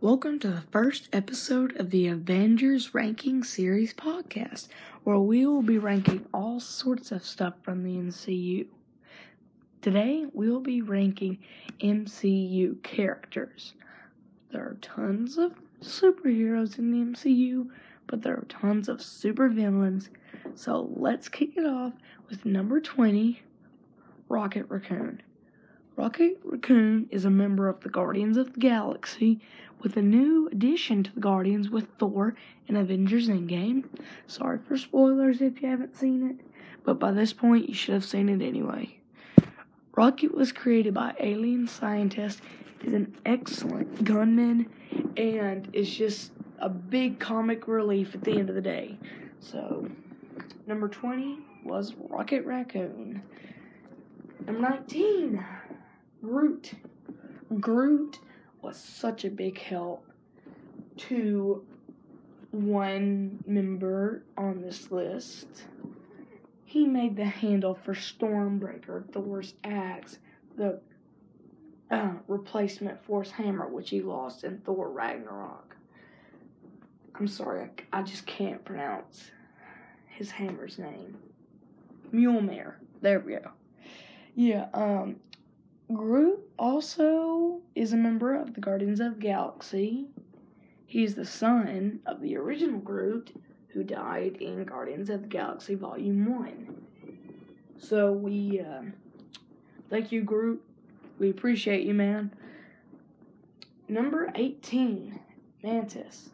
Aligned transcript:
Welcome 0.00 0.38
to 0.40 0.48
the 0.48 0.62
first 0.70 1.08
episode 1.12 1.74
of 1.74 1.90
the 1.90 2.06
Avengers 2.06 2.94
Ranking 2.94 3.42
Series 3.42 3.92
podcast, 3.92 4.68
where 5.02 5.18
we 5.18 5.44
will 5.44 5.60
be 5.60 5.78
ranking 5.78 6.24
all 6.32 6.60
sorts 6.60 7.10
of 7.10 7.24
stuff 7.24 7.54
from 7.62 7.82
the 7.82 7.96
MCU. 7.96 8.68
Today, 9.82 10.24
we 10.32 10.48
will 10.48 10.60
be 10.60 10.82
ranking 10.82 11.38
MCU 11.80 12.80
characters. 12.84 13.74
There 14.52 14.62
are 14.62 14.78
tons 14.80 15.36
of 15.36 15.54
superheroes 15.82 16.78
in 16.78 16.92
the 16.92 17.18
MCU, 17.18 17.68
but 18.06 18.22
there 18.22 18.34
are 18.34 18.46
tons 18.48 18.88
of 18.88 18.98
supervillains. 18.98 20.10
So 20.54 20.92
let's 20.94 21.28
kick 21.28 21.56
it 21.56 21.66
off 21.66 21.94
with 22.30 22.44
number 22.44 22.80
20 22.80 23.42
Rocket 24.28 24.66
Raccoon. 24.68 25.22
Rocket 25.98 26.38
Raccoon 26.44 27.08
is 27.10 27.24
a 27.24 27.30
member 27.30 27.68
of 27.68 27.80
the 27.80 27.88
Guardians 27.88 28.36
of 28.36 28.52
the 28.52 28.60
Galaxy 28.60 29.40
with 29.82 29.96
a 29.96 30.00
new 30.00 30.48
addition 30.52 31.02
to 31.02 31.12
the 31.12 31.18
Guardians 31.18 31.70
with 31.70 31.88
Thor 31.98 32.36
and 32.68 32.76
Avengers 32.76 33.28
Endgame. 33.28 33.82
Sorry 34.28 34.58
for 34.58 34.76
spoilers 34.76 35.40
if 35.40 35.60
you 35.60 35.68
haven't 35.68 35.96
seen 35.96 36.30
it, 36.30 36.46
but 36.84 37.00
by 37.00 37.10
this 37.10 37.32
point 37.32 37.68
you 37.68 37.74
should 37.74 37.94
have 37.94 38.04
seen 38.04 38.28
it 38.28 38.40
anyway. 38.46 38.96
Rocket 39.96 40.32
was 40.32 40.52
created 40.52 40.94
by 40.94 41.16
alien 41.18 41.66
scientists, 41.66 42.42
is 42.84 42.92
an 42.92 43.16
excellent 43.26 44.04
gunman, 44.04 44.70
and 45.16 45.68
is 45.72 45.92
just 45.92 46.30
a 46.60 46.68
big 46.68 47.18
comic 47.18 47.66
relief 47.66 48.14
at 48.14 48.22
the 48.22 48.38
end 48.38 48.48
of 48.48 48.54
the 48.54 48.62
day. 48.62 48.96
So, 49.40 49.90
number 50.64 50.86
20 50.86 51.40
was 51.64 51.96
Rocket 52.08 52.46
Raccoon. 52.46 53.20
Number 54.46 54.60
19, 54.60 55.44
Groot. 56.22 56.72
Groot 57.60 58.18
was 58.62 58.76
such 58.76 59.24
a 59.24 59.30
big 59.30 59.58
help 59.58 60.04
to 60.96 61.64
one 62.50 63.42
member 63.46 64.24
on 64.36 64.60
this 64.62 64.90
list. 64.90 65.46
He 66.64 66.86
made 66.86 67.16
the 67.16 67.24
handle 67.24 67.74
for 67.74 67.94
Stormbreaker, 67.94 69.10
Thor's 69.12 69.54
axe, 69.64 70.18
the 70.56 70.80
uh, 71.90 72.12
replacement 72.26 73.02
for 73.04 73.22
his 73.22 73.32
hammer, 73.32 73.66
which 73.66 73.90
he 73.90 74.02
lost 74.02 74.44
in 74.44 74.58
Thor 74.58 74.90
Ragnarok. 74.90 75.76
I'm 77.14 77.28
sorry, 77.28 77.70
I, 77.92 78.00
I 78.00 78.02
just 78.02 78.26
can't 78.26 78.64
pronounce 78.64 79.30
his 80.06 80.30
hammer's 80.30 80.78
name. 80.78 81.16
Mjolnir. 82.12 82.74
There 83.00 83.20
we 83.20 83.32
go. 83.32 83.50
Yeah, 84.34 84.66
um, 84.74 85.16
Groot 85.94 86.40
also 86.58 87.60
is 87.74 87.94
a 87.94 87.96
member 87.96 88.34
of 88.34 88.52
the 88.52 88.60
Guardians 88.60 89.00
of 89.00 89.14
the 89.14 89.20
Galaxy. 89.20 90.06
He's 90.84 91.14
the 91.14 91.24
son 91.24 92.00
of 92.04 92.20
the 92.20 92.36
original 92.36 92.78
Groot 92.78 93.34
who 93.68 93.82
died 93.82 94.36
in 94.40 94.64
Guardians 94.64 95.08
of 95.08 95.22
the 95.22 95.28
Galaxy 95.28 95.74
Volume 95.74 96.30
1. 96.30 96.86
So 97.78 98.12
we 98.12 98.60
uh, 98.60 98.82
thank 99.88 100.12
you, 100.12 100.22
Groot. 100.22 100.62
We 101.18 101.30
appreciate 101.30 101.86
you, 101.86 101.94
man. 101.94 102.32
Number 103.88 104.30
18, 104.34 105.18
Mantis. 105.62 106.28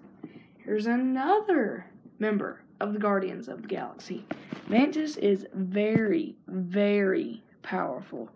Here's 0.58 0.86
another 0.86 1.86
member 2.19 2.62
of 2.80 2.92
the 2.92 2.98
Guardians 2.98 3.47
of 3.47 3.62
the 3.62 3.69
Galaxy. 3.69 4.27
Mantis 4.69 5.16
is 5.16 5.47
very, 5.55 6.34
very 6.48 7.44
powerful. 7.62 8.28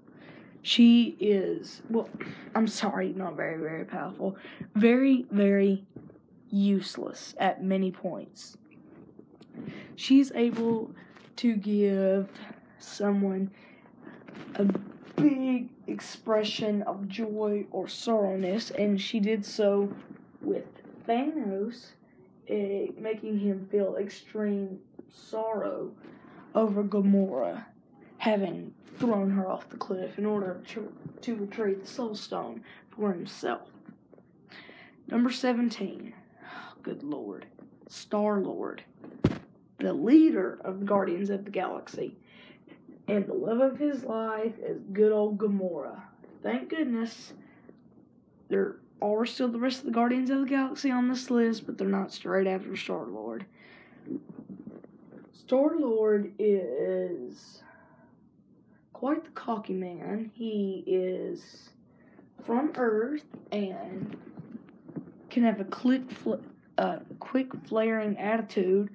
She 0.62 1.16
is, 1.20 1.82
well, 1.88 2.08
I'm 2.54 2.66
sorry, 2.66 3.12
not 3.14 3.36
very, 3.36 3.58
very 3.58 3.84
powerful. 3.84 4.36
Very, 4.74 5.26
very 5.30 5.84
useless 6.50 7.34
at 7.38 7.62
many 7.62 7.90
points. 7.90 8.56
She's 9.96 10.32
able 10.32 10.92
to 11.36 11.56
give 11.56 12.28
someone 12.78 13.50
a 14.54 14.64
big 15.16 15.68
expression 15.86 16.82
of 16.82 17.08
joy 17.08 17.66
or 17.70 17.86
sorrowness, 17.86 18.70
and 18.70 19.00
she 19.00 19.20
did 19.20 19.44
so 19.44 19.92
with 20.40 20.64
Thanos, 21.06 21.92
uh, 22.50 22.92
making 22.98 23.38
him 23.38 23.66
feel 23.70 23.96
extreme 23.96 24.78
sorrow 25.12 25.90
over 26.54 26.82
Gamora 26.82 27.64
having 28.28 28.74
thrown 28.98 29.30
her 29.30 29.48
off 29.48 29.70
the 29.70 29.76
cliff 29.76 30.18
in 30.18 30.26
order 30.26 30.60
to, 30.68 30.92
to 31.22 31.34
retrieve 31.36 31.80
the 31.80 31.86
Soul 31.86 32.14
Stone 32.14 32.62
for 32.90 33.10
himself. 33.10 33.70
Number 35.06 35.30
17. 35.30 36.12
good 36.82 37.02
Lord. 37.02 37.46
Star 37.88 38.40
Lord. 38.40 38.82
The 39.78 39.94
leader 39.94 40.58
of 40.62 40.80
the 40.80 40.84
Guardians 40.84 41.30
of 41.30 41.46
the 41.46 41.50
Galaxy. 41.50 42.16
And 43.06 43.26
the 43.26 43.32
love 43.32 43.60
of 43.60 43.78
his 43.78 44.04
life 44.04 44.58
is 44.58 44.82
good 44.92 45.12
old 45.12 45.38
Gamora. 45.38 46.02
Thank 46.42 46.68
goodness 46.68 47.32
there 48.50 48.76
are 49.00 49.24
still 49.24 49.48
the 49.48 49.58
rest 49.58 49.78
of 49.78 49.86
the 49.86 49.92
Guardians 49.92 50.28
of 50.28 50.40
the 50.40 50.46
Galaxy 50.46 50.90
on 50.90 51.08
this 51.08 51.30
list, 51.30 51.64
but 51.64 51.78
they're 51.78 51.88
not 51.88 52.12
straight 52.12 52.46
after 52.46 52.76
Star 52.76 53.06
Lord. 53.06 53.46
Star 55.32 55.78
Lord 55.78 56.32
is 56.38 57.62
quite 58.98 59.22
the 59.22 59.30
cocky 59.30 59.74
man. 59.74 60.28
He 60.34 60.82
is 60.84 61.70
from 62.44 62.72
Earth 62.74 63.22
and 63.52 64.16
can 65.30 65.44
have 65.44 65.60
a 65.60 65.64
quick, 65.64 66.10
fl- 66.10 66.42
uh, 66.78 66.98
quick 67.20 67.46
flaring 67.64 68.18
attitude, 68.18 68.90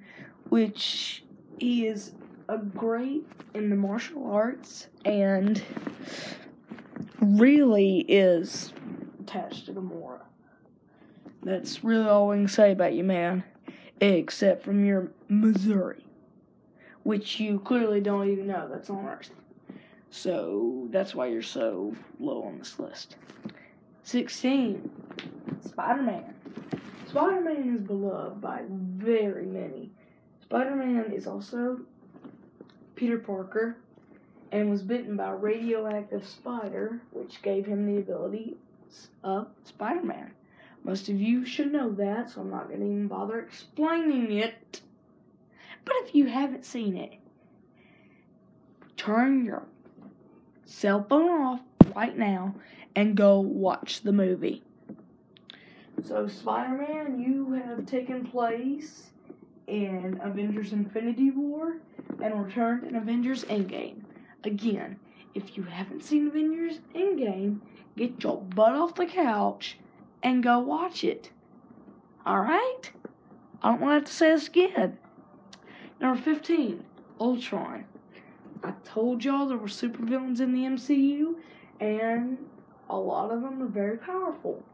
which 0.50 1.24
he 1.58 1.86
is 1.86 2.12
a 2.50 2.58
great 2.58 3.24
in 3.54 3.70
the 3.70 3.76
martial 3.76 4.30
arts 4.30 4.88
and 5.06 5.62
really 7.22 8.00
is 8.00 8.74
attached 9.22 9.64
to 9.66 9.72
Gamora. 9.72 10.20
That's 11.42 11.82
really 11.82 12.06
all 12.06 12.28
we 12.28 12.36
can 12.36 12.48
say 12.48 12.72
about 12.72 12.92
you, 12.92 13.04
man. 13.04 13.42
Except 14.02 14.62
from 14.62 14.84
your 14.84 15.12
Missouri, 15.30 16.04
which 17.04 17.40
you 17.40 17.58
clearly 17.58 18.02
don't 18.02 18.28
even 18.28 18.48
know 18.48 18.68
that's 18.70 18.90
on 18.90 19.06
Earth. 19.06 19.30
So 20.14 20.86
that's 20.90 21.12
why 21.12 21.26
you're 21.26 21.42
so 21.42 21.92
low 22.20 22.44
on 22.44 22.58
this 22.58 22.78
list. 22.78 23.16
16. 24.04 24.88
Spider 25.66 26.02
Man. 26.02 26.34
Spider 27.08 27.40
Man 27.40 27.74
is 27.74 27.80
beloved 27.80 28.40
by 28.40 28.62
very 28.70 29.44
many. 29.44 29.90
Spider 30.40 30.76
Man 30.76 31.12
is 31.12 31.26
also 31.26 31.80
Peter 32.94 33.18
Parker 33.18 33.76
and 34.52 34.70
was 34.70 34.82
bitten 34.82 35.16
by 35.16 35.30
a 35.30 35.34
radioactive 35.34 36.24
spider, 36.24 37.00
which 37.10 37.42
gave 37.42 37.66
him 37.66 37.84
the 37.84 37.98
ability 37.98 38.56
of 39.24 39.48
Spider 39.64 40.04
Man. 40.04 40.30
Most 40.84 41.08
of 41.08 41.20
you 41.20 41.44
should 41.44 41.72
know 41.72 41.90
that, 41.90 42.30
so 42.30 42.40
I'm 42.40 42.50
not 42.50 42.68
going 42.68 42.80
to 42.80 42.86
even 42.86 43.08
bother 43.08 43.40
explaining 43.40 44.30
it. 44.30 44.80
But 45.84 45.96
if 46.04 46.14
you 46.14 46.26
haven't 46.26 46.64
seen 46.64 46.96
it, 46.96 47.14
turn 48.96 49.44
your 49.44 49.64
cell 50.64 51.04
phone 51.08 51.30
off 51.30 51.60
right 51.94 52.16
now 52.16 52.54
and 52.96 53.16
go 53.16 53.40
watch 53.40 54.02
the 54.02 54.12
movie. 54.12 54.62
So, 56.02 56.26
Spider 56.26 56.76
Man, 56.76 57.20
you 57.20 57.52
have 57.52 57.86
taken 57.86 58.26
place 58.26 59.10
in 59.66 60.20
Avengers 60.22 60.72
Infinity 60.72 61.30
War 61.30 61.78
and 62.22 62.44
returned 62.44 62.84
in 62.84 62.96
Avengers 62.96 63.44
Endgame. 63.44 64.02
Again, 64.42 64.98
if 65.34 65.56
you 65.56 65.62
haven't 65.62 66.04
seen 66.04 66.28
Avengers 66.28 66.80
Endgame, 66.94 67.60
get 67.96 68.22
your 68.22 68.40
butt 68.40 68.74
off 68.74 68.94
the 68.94 69.06
couch 69.06 69.78
and 70.22 70.42
go 70.42 70.58
watch 70.58 71.04
it. 71.04 71.30
Alright? 72.26 72.92
I 73.62 73.70
don't 73.70 73.80
want 73.80 73.90
to 73.90 73.94
have 73.94 74.04
to 74.04 74.12
say 74.12 74.30
this 74.30 74.48
again. 74.48 74.98
Number 76.00 76.20
15, 76.20 76.84
Ultron. 77.20 77.84
I 78.64 78.72
told 78.82 79.24
y'all 79.24 79.46
there 79.46 79.58
were 79.58 79.66
supervillains 79.66 80.40
in 80.40 80.52
the 80.52 80.64
MCU, 80.64 81.36
and 81.80 82.38
a 82.88 82.96
lot 82.96 83.30
of 83.30 83.42
them 83.42 83.62
are 83.62 83.66
very 83.66 83.98
powerful. 83.98 84.64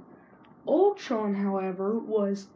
Ultron, 0.67 1.35
however, 1.35 1.99
was 1.99 2.47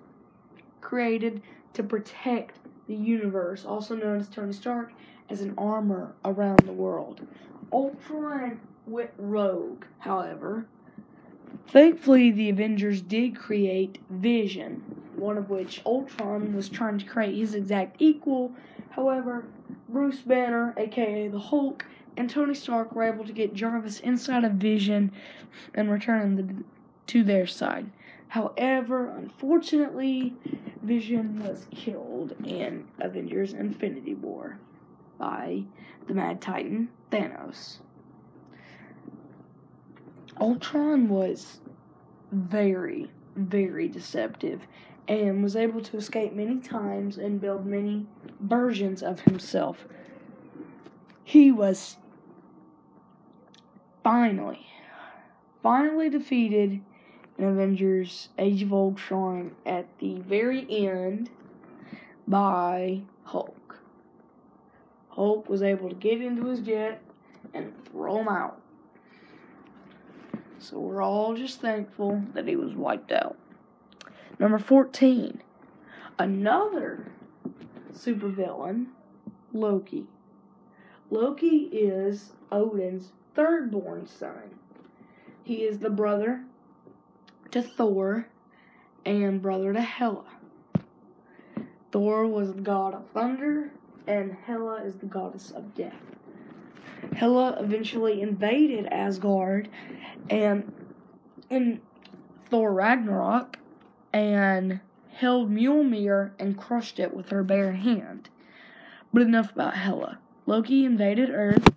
created 0.81 1.43
to 1.73 1.83
protect 1.83 2.59
the 2.87 2.95
universe, 2.95 3.65
also 3.65 3.97
known 3.97 4.21
as 4.21 4.29
Tony 4.29 4.53
Stark, 4.53 4.93
as 5.29 5.41
an 5.41 5.55
armor 5.59 6.15
around 6.25 6.61
the 6.61 6.73
world. 6.73 7.21
Ultron 7.73 8.61
went 8.87 9.11
rogue, 9.19 9.85
however. 9.99 10.67
Thankfully, 11.67 12.31
the 12.31 12.51
Avengers 12.51 13.01
did 13.01 13.35
create 13.37 13.99
Vision, 14.09 14.85
one 15.17 15.37
of 15.37 15.51
which 15.51 15.83
Ultron 15.85 16.55
was 16.55 16.69
trying 16.69 16.99
to 16.99 17.05
create 17.05 17.35
his 17.35 17.55
exact 17.55 17.97
equal. 17.99 18.55
However, 18.91 19.47
Bruce 19.95 20.23
Banner, 20.23 20.75
aka 20.77 21.29
the 21.29 21.39
Hulk, 21.39 21.87
and 22.17 22.29
Tony 22.29 22.53
Stark 22.53 22.97
were 22.97 23.05
able 23.05 23.25
to 23.25 23.33
get 23.33 23.55
Jarvis 23.55 24.01
inside 24.01 24.43
of 24.43 24.55
Vision 24.55 25.13
and 25.73 25.89
return 25.89 26.37
him 26.37 26.65
to 27.07 27.23
their 27.23 27.47
side. 27.47 27.93
However, 28.27 29.09
unfortunately, 29.17 30.35
Vision 30.83 31.41
was 31.47 31.69
killed 31.71 32.35
in 32.45 32.89
Avengers 32.99 33.53
Infinity 33.53 34.15
War 34.15 34.59
by 35.17 35.63
the 36.09 36.15
Mad 36.15 36.41
Titan 36.41 36.89
Thanos. 37.13 37.77
Ultron 40.41 41.09
was 41.09 41.61
very, 42.33 43.09
very 43.37 43.87
deceptive 43.87 44.67
and 45.09 45.43
was 45.43 45.57
able 45.57 45.81
to 45.83 45.97
escape 45.97 46.33
many 46.33 46.59
times 46.59 47.19
and 47.19 47.41
build 47.41 47.67
many 47.67 48.07
versions 48.41 49.03
of 49.03 49.21
himself. 49.21 49.87
He 51.25 51.53
was 51.53 51.97
finally, 54.03 54.67
finally 55.63 56.09
defeated 56.09 56.81
in 57.39 57.45
Avengers 57.45 58.29
Age 58.39 58.63
of 58.63 58.73
Ultron 58.73 59.55
at 59.67 59.87
the 59.99 60.17
very 60.21 60.67
end 60.71 61.31
by 62.27 63.03
Hulk. 63.25 63.79
Hulk 65.09 65.49
was 65.49 65.63
able 65.63 65.89
to 65.89 65.95
get 65.95 66.21
into 66.21 66.47
his 66.47 66.61
jet 66.61 67.01
and 67.53 67.73
throw 67.87 68.21
him 68.21 68.29
out. 68.29 68.61
So 70.59 70.79
we're 70.79 71.03
all 71.03 71.35
just 71.35 71.61
thankful 71.61 72.23
that 72.33 72.49
he 72.49 72.57
was 72.57 72.75
wiped 72.75 73.13
out. 73.13 73.37
Number 74.39 74.59
14. 74.59 75.43
Another 76.19 77.13
supervillain, 77.93 78.87
Loki. 79.53 80.07
Loki 81.11 81.69
is 81.73 82.33
Odin's 82.51 83.13
third 83.35 83.71
born 83.71 84.07
son. 84.07 84.59
He 85.43 85.63
is 85.63 85.79
the 85.79 85.91
brother 85.91 86.45
to 87.51 87.63
Thor 87.63 88.27
and 89.05 89.41
brother 89.41 89.73
to 89.73 89.81
Hela. 89.81 90.25
Thor 91.93 92.27
was 92.27 92.55
the 92.55 92.61
god 92.61 92.95
of 92.95 93.07
thunder, 93.11 93.71
and 94.07 94.37
Hela 94.47 94.83
is 94.83 94.97
the 94.97 95.07
goddess 95.07 95.53
of 95.53 95.75
death. 95.75 95.95
Hela 97.15 97.57
eventually 97.61 98.23
invaded 98.23 98.87
Asgard 98.87 99.69
and 100.29 100.73
in 101.51 101.81
Thor 102.51 102.73
Ragnarok 102.73 103.59
and 104.15 104.81
held 105.13 105.51
Mjolnir 105.51 106.31
and 106.39 106.57
crushed 106.57 107.01
it 107.01 107.13
with 107.13 107.31
her 107.31 107.43
bare 107.43 107.73
hand. 107.73 108.31
But 109.13 109.23
enough 109.23 109.53
about 109.53 109.75
Hela. 109.75 110.19
Loki 110.47 110.85
invaded 110.85 111.31
Earth 111.31 111.75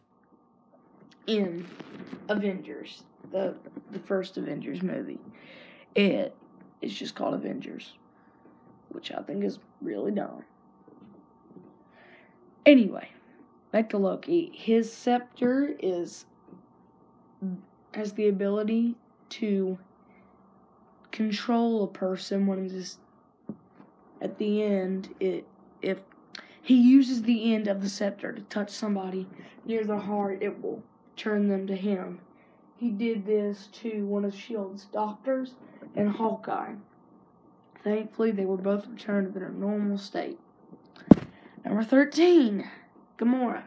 in 1.25 1.65
Avengers, 2.29 3.03
the 3.31 3.55
the 3.91 3.99
first 3.99 4.37
Avengers 4.37 4.81
movie. 4.83 5.19
It 5.95 6.35
is 6.81 6.93
just 6.93 7.15
called 7.15 7.33
Avengers, 7.33 7.93
which 8.89 9.11
I 9.11 9.21
think 9.23 9.43
is 9.43 9.59
really 9.81 10.11
dumb. 10.11 10.43
Anyway, 12.65 13.09
back 13.71 13.89
to 13.89 13.97
Loki. 13.97 14.51
His 14.53 14.91
scepter 14.91 15.75
is 15.79 16.25
has 17.93 18.13
the 18.13 18.27
ability 18.27 18.95
to 19.29 19.79
control 21.11 21.83
a 21.83 21.87
person 21.87 22.47
when 22.47 22.65
it 22.65 22.71
is 22.71 22.97
at 24.21 24.37
the 24.37 24.63
end 24.63 25.13
it 25.19 25.45
if 25.81 25.99
he 26.61 26.75
uses 26.75 27.21
the 27.21 27.53
end 27.53 27.67
of 27.67 27.81
the 27.81 27.89
scepter 27.89 28.31
to 28.31 28.41
touch 28.43 28.69
somebody 28.69 29.27
near 29.65 29.83
the 29.83 29.99
heart 29.99 30.39
it 30.41 30.61
will 30.61 30.83
turn 31.15 31.47
them 31.47 31.65
to 31.67 31.75
him. 31.75 32.19
He 32.77 32.89
did 32.89 33.25
this 33.25 33.67
to 33.81 34.05
one 34.05 34.25
of 34.25 34.35
shield's 34.35 34.85
doctors 34.85 35.55
and 35.95 36.09
hawkeye. 36.09 36.73
Thankfully 37.83 38.31
they 38.31 38.45
were 38.45 38.57
both 38.57 38.85
returned 38.87 39.33
to 39.33 39.39
their 39.39 39.49
normal 39.49 39.97
state. 39.97 40.39
Number 41.65 41.83
13 41.83 42.69
gamora 43.17 43.63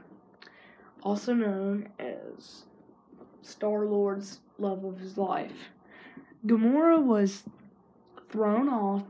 also 1.03 1.33
known 1.33 1.89
as 1.99 2.65
star 3.43 3.87
lord's 3.87 4.41
love 4.59 4.85
of 4.85 4.99
his 4.99 5.17
life 5.17 5.71
Gamora 6.47 7.03
was 7.03 7.45
thrown 8.31 8.69
off 8.69 9.05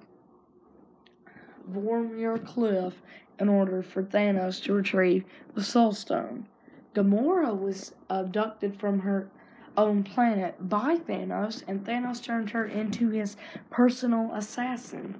Vormir 1.70 2.44
Cliff 2.44 3.00
in 3.38 3.48
order 3.48 3.82
for 3.82 4.02
Thanos 4.02 4.60
to 4.64 4.72
retrieve 4.72 5.24
the 5.54 5.62
Soul 5.62 5.92
Stone. 5.92 6.46
Gamora 6.94 7.56
was 7.56 7.94
abducted 8.08 8.80
from 8.80 8.98
her 9.00 9.28
own 9.76 10.02
planet 10.02 10.68
by 10.68 10.96
Thanos, 10.96 11.62
and 11.68 11.84
Thanos 11.84 12.20
turned 12.20 12.50
her 12.50 12.66
into 12.66 13.10
his 13.10 13.36
personal 13.70 14.34
assassin 14.34 15.14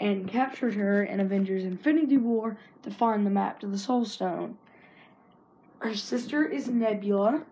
and 0.00 0.26
captured 0.26 0.74
her 0.74 1.04
in 1.04 1.20
Avengers 1.20 1.64
Infinity 1.64 2.18
War 2.18 2.56
to 2.82 2.90
find 2.90 3.24
the 3.24 3.30
map 3.30 3.60
to 3.60 3.68
the 3.68 3.78
Soul 3.78 4.04
Stone. 4.04 4.58
Her 5.78 5.94
sister 5.94 6.44
is 6.44 6.68
Nebula, 6.68 7.44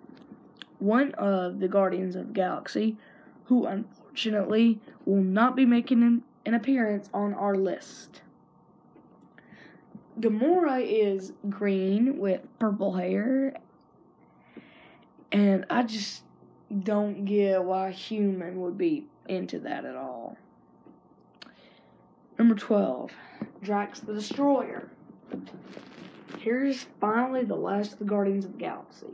one 0.80 1.12
of 1.14 1.60
the 1.60 1.68
Guardians 1.68 2.16
of 2.16 2.28
the 2.28 2.32
Galaxy, 2.32 2.96
who 3.52 3.66
unfortunately 3.66 4.80
will 5.04 5.22
not 5.22 5.54
be 5.54 5.66
making 5.66 6.02
an, 6.02 6.22
an 6.46 6.54
appearance 6.54 7.10
on 7.12 7.34
our 7.34 7.54
list. 7.54 8.22
Gamora 10.18 10.82
is 10.82 11.34
green 11.50 12.16
with 12.16 12.40
purple 12.58 12.94
hair, 12.94 13.52
and 15.32 15.66
I 15.68 15.82
just 15.82 16.22
don't 16.82 17.26
get 17.26 17.62
why 17.62 17.90
human 17.90 18.58
would 18.62 18.78
be 18.78 19.04
into 19.28 19.58
that 19.58 19.84
at 19.84 19.96
all. 19.96 20.38
Number 22.38 22.54
12, 22.54 23.10
Drax 23.62 24.00
the 24.00 24.14
Destroyer. 24.14 24.88
Here's 26.38 26.86
finally 27.02 27.44
the 27.44 27.54
last 27.54 27.92
of 27.92 27.98
the 27.98 28.06
Guardians 28.06 28.46
of 28.46 28.52
the 28.52 28.58
Galaxy. 28.58 29.08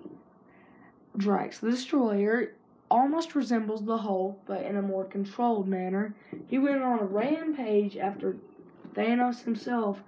Drax 1.17 1.59
the 1.59 1.73
Destroyer 1.73 2.53
almost 2.91 3.35
resembles 3.35 3.85
the 3.85 3.99
Hulk, 3.99 4.41
but 4.47 4.63
in 4.63 4.77
a 4.77 4.83
more 4.83 5.05
controlled 5.05 5.69
manner. 5.69 6.15
He 6.47 6.59
went 6.59 6.83
on 6.83 7.01
a 7.01 7.05
rampage 7.05 7.97
after 7.97 8.37
Thanos 8.95 9.43
himself 9.43 10.03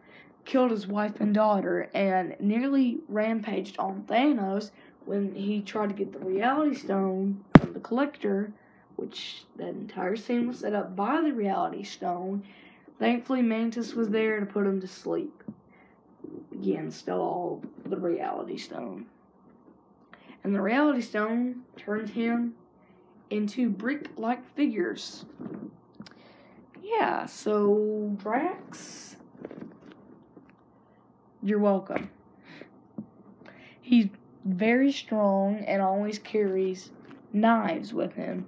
killed 0.44 0.70
his 0.70 0.86
wife 0.86 1.20
and 1.20 1.34
daughter 1.34 1.90
and 1.94 2.34
nearly 2.40 2.98
rampaged 3.08 3.78
on 3.78 4.02
Thanos 4.08 4.70
when 5.04 5.34
he 5.34 5.60
tried 5.60 5.88
to 5.88 5.94
get 5.94 6.12
the 6.12 6.18
Reality 6.18 6.74
Stone 6.74 7.44
from 7.58 7.72
the 7.72 7.80
Collector, 7.80 8.52
which 8.96 9.44
that 9.56 9.68
entire 9.68 10.16
scene 10.16 10.48
was 10.48 10.58
set 10.58 10.74
up 10.74 10.96
by 10.96 11.20
the 11.20 11.32
Reality 11.32 11.82
Stone. 11.82 12.42
Thankfully, 12.98 13.42
Mantis 13.42 13.94
was 13.94 14.08
there 14.08 14.40
to 14.40 14.46
put 14.46 14.66
him 14.66 14.80
to 14.80 14.88
sleep. 14.88 15.42
Again, 16.52 16.90
still 16.90 17.20
all 17.20 17.62
the 17.84 17.96
Reality 17.96 18.56
Stone. 18.56 19.06
And 20.44 20.54
the 20.54 20.60
Reality 20.60 21.00
Stone 21.00 21.62
turned 21.76 22.10
him 22.10 22.54
into 23.30 23.70
brick 23.70 24.10
like 24.16 24.44
figures. 24.54 25.24
Yeah, 26.82 27.26
so 27.26 28.16
Drax, 28.18 29.16
you're 31.42 31.58
welcome. 31.58 32.10
He's 33.80 34.08
very 34.44 34.92
strong 34.92 35.64
and 35.66 35.80
always 35.80 36.18
carries 36.18 36.90
knives 37.32 37.94
with 37.94 38.14
him. 38.14 38.46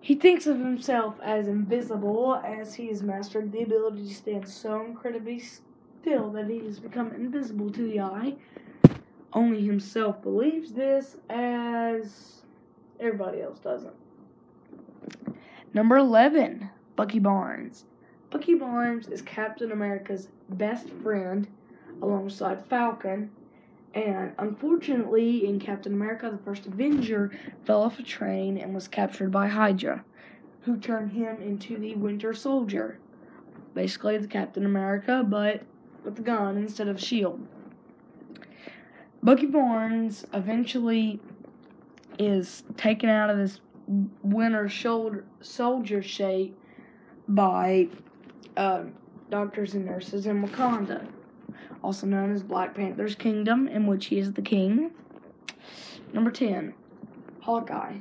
He 0.00 0.14
thinks 0.14 0.46
of 0.46 0.58
himself 0.58 1.16
as 1.22 1.48
invisible 1.48 2.40
as 2.44 2.74
he 2.74 2.88
has 2.88 3.02
mastered 3.02 3.52
the 3.52 3.62
ability 3.62 4.08
to 4.08 4.14
stand 4.14 4.48
so 4.48 4.82
incredibly 4.84 5.38
still 5.38 6.30
that 6.30 6.48
he 6.48 6.60
has 6.60 6.80
become 6.80 7.12
invisible 7.12 7.70
to 7.70 7.82
the 7.82 8.00
eye. 8.00 8.36
Only 9.32 9.64
himself 9.64 10.22
believes 10.22 10.72
this 10.72 11.16
as 11.28 12.42
Everybody 13.00 13.42
else 13.42 13.58
doesn't. 13.60 13.94
Number 15.72 15.96
11, 15.96 16.68
Bucky 16.96 17.18
Barnes. 17.18 17.84
Bucky 18.30 18.54
Barnes 18.54 19.08
is 19.08 19.22
Captain 19.22 19.72
America's 19.72 20.28
best 20.50 20.88
friend 21.02 21.46
alongside 22.02 22.64
Falcon. 22.66 23.30
And 23.94 24.32
unfortunately, 24.38 25.46
in 25.46 25.60
Captain 25.60 25.92
America, 25.92 26.30
the 26.30 26.38
first 26.38 26.66
Avenger 26.66 27.30
fell 27.64 27.82
off 27.82 27.98
a 27.98 28.02
train 28.02 28.58
and 28.58 28.74
was 28.74 28.88
captured 28.88 29.30
by 29.30 29.48
Hydra, 29.48 30.04
who 30.62 30.76
turned 30.76 31.12
him 31.12 31.40
into 31.40 31.78
the 31.78 31.94
Winter 31.94 32.34
Soldier. 32.34 32.98
Basically, 33.74 34.18
the 34.18 34.26
Captain 34.26 34.66
America, 34.66 35.24
but 35.26 35.62
with 36.04 36.18
a 36.18 36.22
gun 36.22 36.56
instead 36.56 36.88
of 36.88 36.96
a 36.96 37.00
shield. 37.00 37.46
Bucky 39.22 39.46
Barnes 39.46 40.26
eventually 40.32 41.20
is 42.18 42.64
taken 42.76 43.08
out 43.08 43.30
of 43.30 43.38
his 43.38 43.60
winter 44.22 44.68
shoulder, 44.68 45.24
soldier 45.40 46.02
shape 46.02 46.58
by 47.28 47.88
uh, 48.56 48.82
doctors 49.30 49.74
and 49.74 49.86
nurses 49.86 50.26
in 50.26 50.46
Wakanda, 50.46 51.06
also 51.82 52.06
known 52.06 52.32
as 52.32 52.42
Black 52.42 52.74
Panther's 52.74 53.14
Kingdom, 53.14 53.68
in 53.68 53.86
which 53.86 54.06
he 54.06 54.18
is 54.18 54.32
the 54.32 54.42
king. 54.42 54.90
Number 56.12 56.30
10, 56.30 56.74
Hawkeye. 57.40 57.98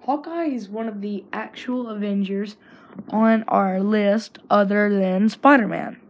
Hawkeye 0.00 0.46
is 0.46 0.68
one 0.68 0.88
of 0.88 1.00
the 1.00 1.24
actual 1.32 1.88
Avengers 1.88 2.56
on 3.10 3.44
our 3.48 3.80
list 3.80 4.38
other 4.50 4.90
than 4.90 5.28
Spider 5.28 5.68
Man. 5.68 6.00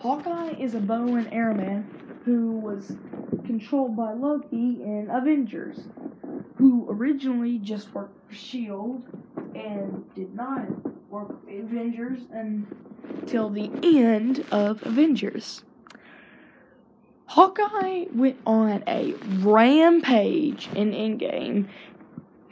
Hawkeye 0.00 0.54
is 0.58 0.74
a 0.74 0.80
bow 0.80 1.14
and 1.14 1.30
arrowman 1.30 1.84
who 2.24 2.52
was 2.58 2.92
controlled 3.46 3.96
by 3.96 4.12
Loki 4.12 4.82
in 4.82 5.08
Avengers, 5.10 5.78
who 6.56 6.86
originally 6.90 7.58
just 7.58 7.92
worked 7.94 8.16
for 8.28 8.34
S.H.I.E.L.D. 8.34 9.58
and 9.58 10.14
did 10.14 10.34
not 10.34 10.66
work 11.10 11.42
for 11.44 11.50
Avengers 11.50 12.20
until 12.32 13.50
the 13.50 13.70
end 13.82 14.44
of 14.52 14.82
Avengers. 14.86 15.62
Hawkeye 17.26 18.06
went 18.12 18.38
on 18.44 18.82
a 18.88 19.14
rampage 19.40 20.68
in 20.74 20.92
Endgame, 20.92 21.68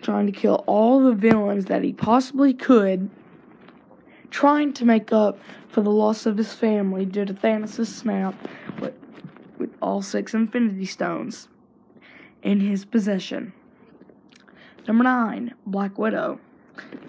trying 0.02 0.26
to 0.26 0.32
kill 0.32 0.64
all 0.66 1.02
the 1.02 1.12
villains 1.12 1.66
that 1.66 1.82
he 1.82 1.92
possibly 1.92 2.54
could, 2.54 3.10
trying 4.30 4.72
to 4.74 4.84
make 4.84 5.12
up 5.12 5.38
for 5.68 5.80
the 5.82 5.90
loss 5.90 6.26
of 6.26 6.36
his 6.36 6.54
family 6.54 7.04
due 7.04 7.24
to 7.24 7.34
Thanos' 7.34 7.86
snap 7.86 8.34
with, 8.80 8.94
with 9.58 9.70
all 9.82 10.02
six 10.02 10.34
Infinity 10.34 10.86
Stones 10.86 11.48
in 12.42 12.60
his 12.60 12.84
possession. 12.84 13.52
Number 14.86 15.04
9, 15.04 15.54
Black 15.66 15.98
Widow. 15.98 16.40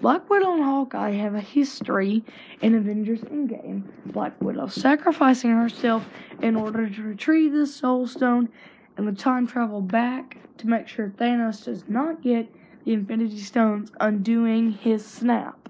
Black 0.02 0.28
Widow 0.28 0.54
and 0.54 0.64
Hawkeye 0.64 1.12
have 1.12 1.34
a 1.34 1.40
history 1.40 2.24
in 2.60 2.74
Avengers 2.74 3.20
Endgame. 3.20 3.84
Black 4.06 4.40
Widow 4.42 4.66
sacrificing 4.66 5.50
herself 5.50 6.08
in 6.42 6.56
order 6.56 6.90
to 6.90 7.02
retrieve 7.02 7.52
the 7.52 7.66
Soul 7.66 8.06
Stone 8.06 8.48
and 8.96 9.06
the 9.06 9.12
time 9.12 9.46
travel 9.46 9.80
back 9.80 10.36
to 10.58 10.68
make 10.68 10.88
sure 10.88 11.08
Thanos 11.16 11.64
does 11.64 11.84
not 11.88 12.20
get 12.22 12.52
the 12.84 12.92
Infinity 12.92 13.38
Stones, 13.38 13.92
undoing 14.00 14.72
his 14.72 15.04
snap. 15.04 15.68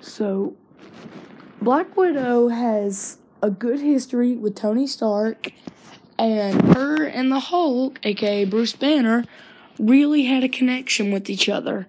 So, 0.00 0.54
Black 1.62 1.96
Widow 1.96 2.48
has 2.48 3.18
a 3.42 3.50
good 3.50 3.80
history 3.80 4.36
with 4.36 4.54
Tony 4.54 4.86
Stark, 4.86 5.52
and 6.18 6.76
her 6.76 7.04
and 7.04 7.32
the 7.32 7.40
Hulk, 7.40 7.98
aka 8.02 8.44
Bruce 8.44 8.74
Banner, 8.74 9.24
really 9.78 10.24
had 10.24 10.44
a 10.44 10.48
connection 10.48 11.10
with 11.10 11.30
each 11.30 11.48
other 11.48 11.86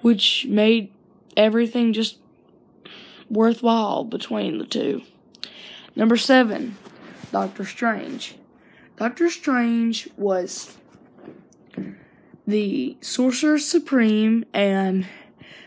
which 0.00 0.46
made 0.48 0.90
everything 1.36 1.92
just 1.92 2.18
worthwhile 3.28 4.04
between 4.04 4.58
the 4.58 4.64
two. 4.64 5.02
Number 5.94 6.16
seven, 6.16 6.76
Doctor 7.32 7.64
Strange. 7.64 8.36
Doctor 8.96 9.30
Strange 9.30 10.08
was 10.16 10.76
the 12.46 12.96
Sorcerer 13.00 13.58
Supreme 13.58 14.44
and 14.52 15.06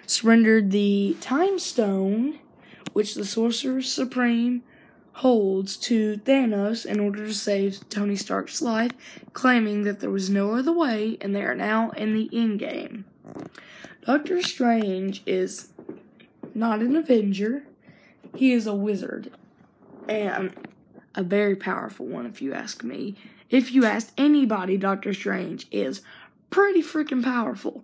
surrendered 0.05 0.71
the 0.71 1.15
Time 1.21 1.59
Stone, 1.59 2.39
which 2.93 3.15
the 3.15 3.25
Sorcerer 3.25 3.81
Supreme 3.81 4.63
holds 5.13 5.77
to 5.77 6.17
Thanos 6.17 6.85
in 6.85 6.99
order 6.99 7.25
to 7.25 7.33
save 7.33 7.87
Tony 7.89 8.15
Stark's 8.15 8.61
life, 8.61 8.91
claiming 9.33 9.83
that 9.83 9.99
there 9.99 10.09
was 10.09 10.29
no 10.29 10.55
other 10.55 10.71
way 10.71 11.17
and 11.21 11.35
they 11.35 11.43
are 11.43 11.55
now 11.55 11.91
in 11.91 12.13
the 12.13 12.29
endgame. 12.33 13.03
Doctor 14.05 14.41
Strange 14.41 15.21
is 15.25 15.69
not 16.53 16.81
an 16.81 16.95
Avenger. 16.95 17.63
He 18.35 18.51
is 18.51 18.67
a 18.67 18.73
wizard. 18.73 19.31
And 20.09 20.53
a 21.15 21.23
very 21.23 21.55
powerful 21.55 22.05
one, 22.05 22.25
if 22.25 22.41
you 22.41 22.53
ask 22.53 22.83
me. 22.83 23.15
If 23.49 23.71
you 23.71 23.85
ask 23.85 24.11
anybody, 24.17 24.77
Doctor 24.77 25.13
Strange 25.13 25.67
is 25.71 26.01
pretty 26.49 26.81
freaking 26.81 27.23
powerful. 27.23 27.83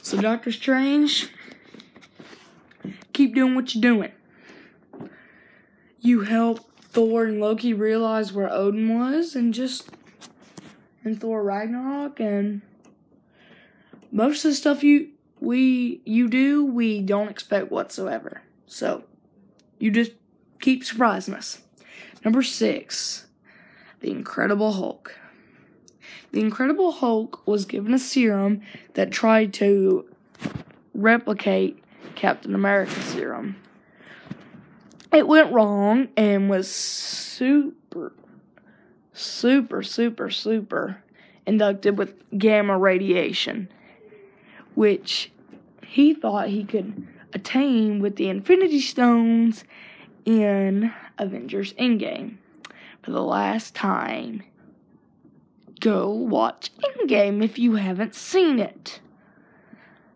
So, 0.00 0.20
Doctor 0.20 0.52
Strange, 0.52 1.28
keep 3.12 3.34
doing 3.34 3.56
what 3.56 3.74
you're 3.74 3.82
doing. 3.82 4.12
You 6.00 6.20
help 6.20 6.60
Thor 6.80 7.24
and 7.24 7.40
Loki 7.40 7.74
realize 7.74 8.32
where 8.32 8.50
Odin 8.50 8.98
was, 8.98 9.34
and 9.34 9.52
just. 9.52 9.88
and 11.04 11.20
Thor 11.20 11.42
Ragnarok, 11.42 12.20
and 12.20 12.62
most 14.10 14.44
of 14.44 14.50
the 14.50 14.54
stuff 14.54 14.82
you 14.82 15.10
we 15.40 16.00
you 16.04 16.28
do 16.28 16.64
we 16.64 17.00
don't 17.02 17.28
expect 17.28 17.70
whatsoever. 17.70 18.42
So 18.66 19.04
you 19.78 19.90
just 19.90 20.12
keep 20.60 20.84
surprising 20.84 21.34
us. 21.34 21.60
Number 22.24 22.42
six, 22.42 23.26
the 24.00 24.10
Incredible 24.10 24.72
Hulk. 24.72 25.14
The 26.32 26.40
Incredible 26.40 26.92
Hulk 26.92 27.46
was 27.46 27.66
given 27.66 27.94
a 27.94 27.98
serum 27.98 28.62
that 28.94 29.10
tried 29.10 29.52
to 29.54 30.08
replicate 30.94 31.82
Captain 32.14 32.54
America's 32.54 33.04
serum. 33.04 33.56
It 35.16 35.26
went 35.26 35.50
wrong 35.50 36.08
and 36.14 36.50
was 36.50 36.70
super, 36.70 38.12
super, 39.14 39.82
super, 39.82 40.28
super 40.28 41.02
inducted 41.46 41.96
with 41.96 42.22
gamma 42.38 42.76
radiation 42.76 43.70
which 44.74 45.32
he 45.86 46.12
thought 46.12 46.50
he 46.50 46.64
could 46.64 47.08
attain 47.32 47.98
with 47.98 48.16
the 48.16 48.28
Infinity 48.28 48.80
Stones 48.80 49.64
in 50.26 50.92
Avengers 51.16 51.72
Endgame. 51.74 52.36
For 53.02 53.10
the 53.10 53.22
last 53.22 53.74
time, 53.74 54.42
go 55.80 56.10
watch 56.10 56.70
Endgame 56.76 57.42
if 57.42 57.58
you 57.58 57.76
haven't 57.76 58.14
seen 58.14 58.58
it. 58.58 59.00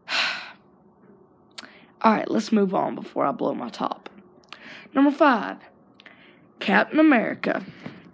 Alright, 2.04 2.30
let's 2.30 2.52
move 2.52 2.74
on 2.74 2.94
before 2.94 3.24
I 3.24 3.32
blow 3.32 3.54
my 3.54 3.70
top. 3.70 4.09
Number 4.94 5.10
five, 5.10 5.58
Captain 6.58 6.98
America 6.98 7.64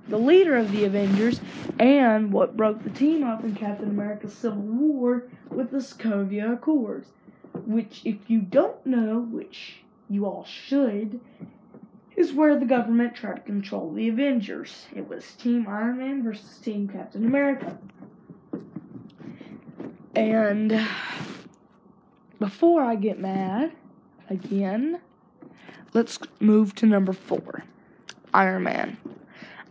the 0.09 0.19
leader 0.19 0.57
of 0.57 0.71
the 0.73 0.85
Avengers, 0.85 1.41
and 1.79 2.33
what 2.33 2.57
broke 2.57 2.83
the 2.85 2.91
team 2.91 3.25
up 3.25 3.43
in 3.45 3.55
Captain 3.55 3.91
America's 3.91 4.35
Civil 4.35 4.61
War 4.61 5.25
with 5.51 5.71
the 5.71 5.79
Sokovia 5.79 6.55
Accords. 6.55 7.09
Which, 7.53 8.03
if 8.05 8.29
you 8.29 8.41
don't 8.41 8.85
know, 8.87 9.19
which 9.19 9.79
you 10.09 10.27
all 10.27 10.45
should, 10.45 11.21
is 12.15 12.33
where 12.33 12.59
the 12.59 12.67
government 12.67 13.15
tried 13.15 13.37
to 13.37 13.43
control 13.43 13.93
the 13.93 14.09
Avengers. 14.09 14.87
It 14.95 15.09
was 15.09 15.33
Team 15.33 15.67
Iron 15.69 15.99
Man 15.99 16.23
versus 16.23 16.59
Team 16.59 16.87
Captain 16.89 17.25
America. 17.25 17.79
And 20.15 20.87
before 22.39 22.83
I 22.83 22.95
get 22.95 23.19
mad 23.19 23.73
again, 24.31 25.01
let's 25.97 26.19
move 26.41 26.75
to 26.75 26.85
number 26.85 27.15
four 27.15 27.65
Iron 28.35 28.65
Man. 28.65 28.99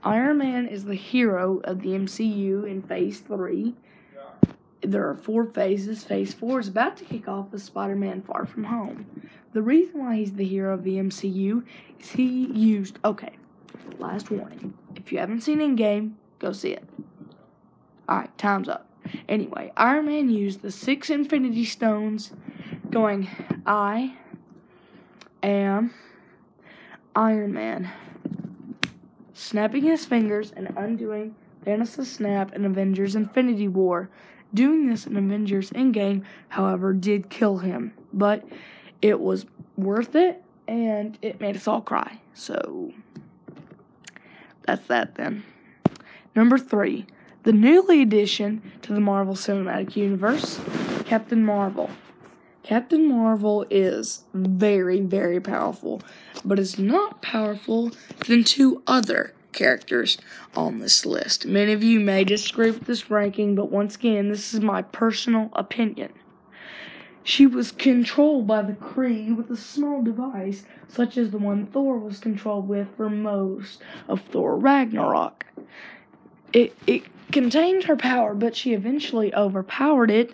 Iron 0.04 0.40
Man 0.40 0.68
is 0.68 0.86
the 0.86 0.96
hero 0.96 1.62
of 1.64 1.84
the 1.84 1.90
MCU 1.90 2.68
in 2.68 2.82
Phase 2.82 3.20
3. 3.20 3.76
There 4.82 5.08
are 5.08 5.14
four 5.14 5.46
phases. 5.46 6.04
Phase 6.04 6.34
4 6.34 6.62
is 6.62 6.68
about 6.68 6.98
to 6.98 7.06
kick 7.06 7.28
off 7.28 7.52
with 7.52 7.62
Spider 7.62 7.96
Man 7.96 8.24
Far 8.24 8.48
From 8.48 8.64
Home. 8.64 9.06
The 9.54 9.62
reason 9.62 10.04
why 10.04 10.16
he's 10.16 10.34
the 10.34 10.46
hero 10.46 10.74
of 10.74 10.84
the 10.84 10.96
MCU 10.96 11.64
is 12.00 12.10
he 12.10 12.48
used. 12.48 12.98
Okay, 13.06 13.36
last 14.00 14.32
warning. 14.32 14.74
If 14.96 15.12
you 15.12 15.20
haven't 15.20 15.42
seen 15.42 15.60
Endgame, 15.60 16.14
go 16.40 16.52
see 16.52 16.72
it. 16.72 16.84
Alright, 18.10 18.36
time's 18.40 18.68
up. 18.68 18.90
Anyway, 19.30 19.72
Iron 19.78 20.08
Man 20.08 20.30
used 20.30 20.64
the 20.64 20.72
six 20.72 21.12
Infinity 21.12 21.66
Stones, 21.66 22.32
going, 22.90 23.28
I 23.68 24.18
am 25.44 25.94
Iron 27.16 27.54
Man 27.54 27.92
snapping 29.34 29.84
his 29.84 30.06
fingers 30.06 30.52
and 30.56 30.74
undoing 30.76 31.36
Thanos' 31.66 32.06
snap 32.06 32.54
in 32.54 32.66
Avengers 32.66 33.16
Infinity 33.16 33.68
War. 33.68 34.10
Doing 34.54 34.88
this 34.88 35.06
in 35.06 35.18
Avengers 35.18 35.72
Endgame, 35.72 36.24
however, 36.50 36.94
did 36.94 37.30
kill 37.30 37.58
him, 37.58 37.94
but 38.14 38.46
it 39.02 39.20
was 39.20 39.46
worth 39.76 40.16
it 40.16 40.44
and 40.68 41.18
it 41.22 41.42
made 41.42 41.56
us 41.56 41.68
all 41.68 41.82
cry. 41.82 42.20
So 42.34 42.94
that's 44.64 44.88
that 44.88 45.16
then. 45.16 45.44
Number 46.36 46.58
three, 46.58 47.06
the 47.44 47.54
newly 47.54 48.02
addition 48.02 48.72
to 48.82 48.94
the 48.94 49.00
Marvel 49.00 49.36
Cinematic 49.36 49.96
Universe, 49.96 50.60
Captain 51.06 51.44
Marvel. 51.44 51.90
Captain 52.66 53.08
Marvel 53.08 53.64
is 53.70 54.24
very, 54.34 55.00
very 55.00 55.40
powerful, 55.40 56.02
but 56.44 56.58
is 56.58 56.80
not 56.80 57.22
powerful 57.22 57.92
than 58.28 58.44
two 58.44 58.82
other 58.88 59.36
characters 59.52 60.18
on 60.56 60.80
this 60.80 61.06
list. 61.06 61.46
Many 61.46 61.74
of 61.74 61.84
you 61.84 62.00
may 62.00 62.24
disagree 62.24 62.72
with 62.72 62.88
this 62.88 63.12
ranking, 63.12 63.54
but 63.54 63.72
once 63.72 63.96
again, 63.96 64.30
this 64.30 64.52
is 64.52 64.62
my 64.62 64.82
personal 64.82 65.52
opinion. 65.54 66.12
She 67.24 67.46
was 67.46 67.72
controlled 67.72 68.48
by 68.48 68.64
the 68.64 68.74
Kree 68.74 69.36
with 69.36 69.52
a 69.52 69.58
small 69.58 70.02
device, 70.02 70.64
such 70.88 71.18
as 71.18 71.30
the 71.30 71.38
one 71.38 71.68
Thor 71.68 72.00
was 72.00 72.18
controlled 72.18 72.68
with 72.68 72.88
for 72.98 73.12
most 73.12 73.84
of 74.08 74.22
Thor 74.22 74.58
Ragnarok. 74.58 75.46
It, 76.52 76.76
it 76.88 77.04
contained 77.32 77.84
her 77.84 77.96
power, 77.96 78.34
but 78.34 78.56
she 78.56 78.74
eventually 78.74 79.32
overpowered 79.36 80.10
it 80.10 80.34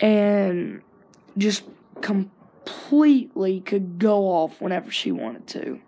and 0.00 0.82
just 1.40 1.64
completely 2.00 3.60
could 3.60 3.98
go 3.98 4.26
off 4.26 4.60
whenever 4.60 4.90
she 4.90 5.10
wanted 5.10 5.46
to. 5.48 5.80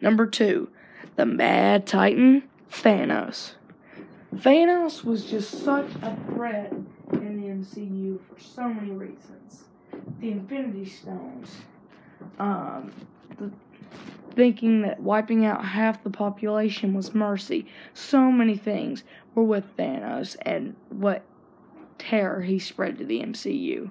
Number 0.00 0.26
two, 0.26 0.68
the 1.16 1.26
Mad 1.26 1.86
Titan 1.86 2.44
Thanos. 2.70 3.52
Thanos 4.34 5.04
was 5.04 5.24
just 5.26 5.64
such 5.64 5.88
a 6.02 6.16
threat 6.26 6.72
in 7.12 7.40
the 7.40 7.48
MCU 7.48 8.18
for 8.28 8.40
so 8.40 8.68
many 8.68 8.90
reasons. 8.90 9.64
The 10.20 10.32
Infinity 10.32 10.86
Stones, 10.86 11.56
um, 12.38 12.92
the, 13.38 13.50
thinking 14.34 14.82
that 14.82 15.00
wiping 15.00 15.46
out 15.46 15.64
half 15.64 16.02
the 16.02 16.10
population 16.10 16.94
was 16.94 17.14
mercy. 17.14 17.66
So 17.92 18.32
many 18.32 18.56
things 18.56 19.04
were 19.34 19.44
with 19.44 19.76
Thanos 19.76 20.36
and 20.42 20.74
what 20.90 21.22
terror 21.98 22.42
he 22.42 22.58
spread 22.58 22.98
to 22.98 23.04
the 23.04 23.20
MCU. 23.20 23.90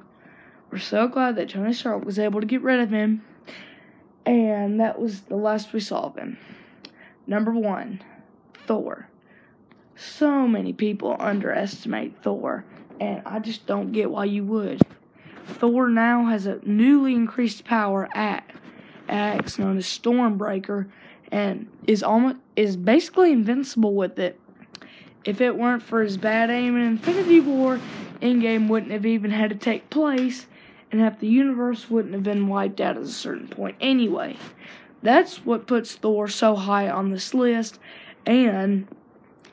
We're 0.73 0.79
so 0.79 1.07
glad 1.07 1.35
that 1.35 1.49
Tony 1.49 1.71
Stark 1.71 2.03
was 2.03 2.17
able 2.17 2.39
to 2.39 2.47
get 2.47 2.63
rid 2.63 2.79
of 2.79 2.89
him, 2.89 3.23
and 4.25 4.79
that 4.79 4.99
was 4.99 5.21
the 5.21 5.35
last 5.35 5.71
we 5.71 5.79
saw 5.79 6.05
of 6.05 6.15
him. 6.15 6.39
Number 7.27 7.51
one, 7.51 8.01
Thor. 8.65 9.07
So 9.95 10.47
many 10.47 10.73
people 10.73 11.15
underestimate 11.19 12.23
Thor, 12.23 12.65
and 12.99 13.21
I 13.23 13.37
just 13.37 13.67
don't 13.67 13.91
get 13.91 14.09
why 14.09 14.25
you 14.25 14.43
would. 14.45 14.81
Thor 15.45 15.89
now 15.89 16.25
has 16.25 16.47
a 16.47 16.59
newly 16.63 17.13
increased 17.13 17.65
power 17.65 18.09
at 18.15 18.43
axe 19.07 19.59
known 19.59 19.77
as 19.77 19.85
Stormbreaker, 19.85 20.89
and 21.31 21.67
is 21.85 22.01
almost 22.01 22.37
is 22.55 22.77
basically 22.77 23.31
invincible 23.31 23.93
with 23.93 24.17
it. 24.17 24.39
If 25.23 25.39
it 25.39 25.55
weren't 25.55 25.83
for 25.83 26.01
his 26.01 26.17
bad 26.17 26.49
aim 26.49 26.75
in 26.75 26.81
Infinity 26.81 27.41
War, 27.41 27.79
Endgame 28.23 28.67
wouldn't 28.69 28.91
have 28.91 29.05
even 29.05 29.29
had 29.29 29.51
to 29.51 29.55
take 29.55 29.91
place, 29.91 30.47
and 30.93 31.01
half 31.01 31.19
the 31.19 31.27
universe 31.27 31.89
wouldn't 31.89 32.13
have 32.13 32.23
been 32.23 32.47
wiped 32.47 32.79
out 32.79 32.97
at 32.97 33.03
a 33.03 33.07
certain 33.07 33.47
point 33.47 33.75
anyway. 33.81 34.37
That's 35.01 35.43
what 35.43 35.65
puts 35.65 35.95
Thor 35.95 36.27
so 36.27 36.55
high 36.55 36.87
on 36.87 37.09
this 37.09 37.33
list, 37.33 37.79
and 38.27 38.87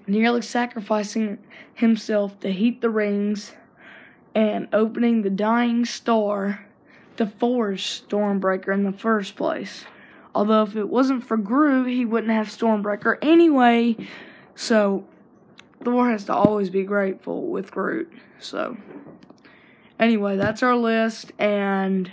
nearly 0.07 0.43
sacrificing 0.43 1.39
himself 1.73 2.39
to 2.41 2.53
heat 2.53 2.83
the 2.83 2.91
rings 2.91 3.55
and 4.35 4.69
opening 4.73 5.23
the 5.23 5.31
dying 5.31 5.87
star 5.87 6.67
to 7.17 7.27
forge 7.27 7.85
Stormbreaker 8.07 8.73
in 8.73 8.85
the 8.85 8.93
first 8.93 9.35
place. 9.35 9.87
Although 10.35 10.63
if 10.63 10.77
it 10.77 10.89
wasn't 10.89 11.25
for 11.25 11.39
Groot, 11.39 11.89
he 11.89 12.05
wouldn't 12.05 12.33
have 12.33 12.49
Stormbreaker 12.49 13.17
anyway. 13.23 13.97
So 14.55 15.05
Thor 15.83 16.11
has 16.11 16.25
to 16.25 16.35
always 16.35 16.69
be 16.69 16.85
grateful 16.85 17.47
with 17.47 17.71
Groot. 17.71 18.13
So 18.39 18.77
anyway, 20.01 20.37
that's 20.37 20.63
our 20.63 20.77
list 20.77 21.33
and 21.39 22.11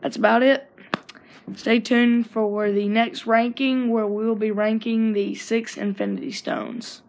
that's 0.00 0.16
about 0.16 0.42
it. 0.42 0.70
Stay 1.54 1.78
tuned 1.78 2.30
for 2.30 2.72
the 2.72 2.88
next 2.88 3.26
ranking 3.26 3.90
where 3.90 4.06
we 4.06 4.24
will 4.24 4.34
be 4.34 4.50
ranking 4.50 5.12
the 5.12 5.34
six 5.34 5.76
Infinity 5.76 6.32
Stones. 6.32 7.02